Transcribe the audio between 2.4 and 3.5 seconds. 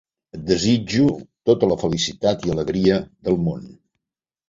i alegria del